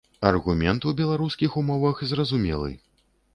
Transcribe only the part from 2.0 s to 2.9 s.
зразумелы.